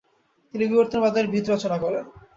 [0.53, 2.03] তিনি বিবর্তনবাদের ভিত রচনা করেন।